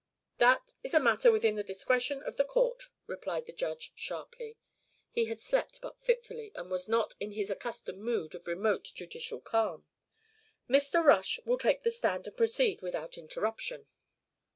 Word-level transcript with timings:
"That 0.39 0.73
is 0.81 0.95
a 0.95 0.99
matter 0.99 1.31
within 1.31 1.53
the 1.57 1.63
discretion 1.63 2.23
of 2.23 2.35
the 2.35 2.43
court," 2.43 2.85
replied 3.05 3.45
the 3.45 3.53
Judge 3.53 3.91
sharply; 3.95 4.57
he 5.11 5.25
had 5.25 5.39
slept 5.39 5.77
but 5.79 5.99
fitfully 6.01 6.51
and 6.55 6.71
was 6.71 6.89
not 6.89 7.13
in 7.19 7.33
his 7.33 7.51
accustomed 7.51 7.99
mood 8.01 8.33
of 8.33 8.47
remote 8.47 8.85
judicial 8.95 9.39
calm. 9.41 9.85
"Mr. 10.67 11.03
Rush 11.05 11.39
will 11.45 11.59
take 11.59 11.83
the 11.83 11.91
stand 11.91 12.25
and 12.25 12.35
proceed 12.35 12.81
without 12.81 13.15
interruption." 13.15 13.85